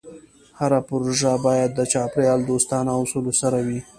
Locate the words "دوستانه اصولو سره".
2.49-3.59